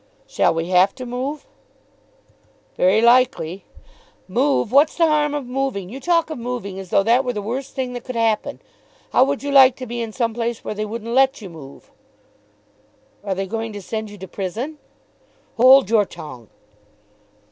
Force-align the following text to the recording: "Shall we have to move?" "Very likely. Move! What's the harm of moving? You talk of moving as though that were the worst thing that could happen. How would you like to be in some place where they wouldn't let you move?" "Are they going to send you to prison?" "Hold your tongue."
"Shall 0.25 0.51
we 0.55 0.69
have 0.69 0.95
to 0.95 1.05
move?" 1.05 1.45
"Very 2.75 3.01
likely. 3.03 3.65
Move! 4.27 4.71
What's 4.71 4.95
the 4.95 5.05
harm 5.05 5.35
of 5.35 5.45
moving? 5.45 5.89
You 5.89 5.99
talk 5.99 6.31
of 6.31 6.39
moving 6.39 6.79
as 6.79 6.89
though 6.89 7.03
that 7.03 7.23
were 7.23 7.33
the 7.33 7.41
worst 7.43 7.75
thing 7.75 7.93
that 7.93 8.03
could 8.05 8.15
happen. 8.15 8.63
How 9.11 9.23
would 9.25 9.43
you 9.43 9.51
like 9.51 9.75
to 9.75 9.85
be 9.85 10.01
in 10.01 10.11
some 10.11 10.33
place 10.33 10.63
where 10.63 10.73
they 10.73 10.85
wouldn't 10.85 11.13
let 11.13 11.39
you 11.39 11.51
move?" 11.51 11.91
"Are 13.23 13.35
they 13.35 13.45
going 13.45 13.73
to 13.73 13.79
send 13.83 14.09
you 14.09 14.17
to 14.17 14.27
prison?" 14.27 14.79
"Hold 15.57 15.87
your 15.91 16.05
tongue." 16.05 16.49